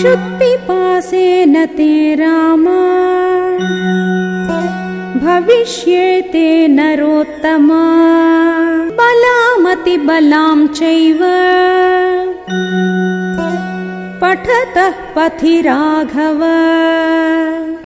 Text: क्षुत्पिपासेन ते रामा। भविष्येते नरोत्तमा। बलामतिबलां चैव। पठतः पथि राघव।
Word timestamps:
क्षुत्पिपासेन 0.00 1.66
ते 1.66 2.14
रामा। 2.14 2.80
भविष्येते 5.18 6.68
नरोत्तमा। 6.68 7.82
बलामतिबलां 8.90 10.66
चैव। 10.66 11.18
पठतः 14.20 14.90
पथि 15.16 15.60
राघव। 15.60 16.65